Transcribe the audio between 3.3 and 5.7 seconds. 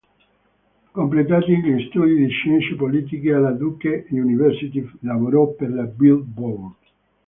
alla Duke University, lavorò per